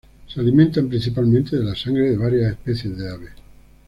Se 0.33 0.39
alimentan 0.39 0.89
principalmente 0.89 1.55
de 1.57 1.63
la 1.63 1.75
sangre 1.75 2.09
de 2.09 2.17
varias 2.17 2.53
especies 2.53 2.97
de 2.97 3.07
aves. 3.07 3.31